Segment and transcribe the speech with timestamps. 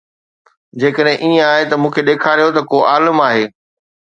[0.83, 3.45] جيڪڏهن ائين آهي ته مون کي ڏيکاريو ته ڪو عالم آهي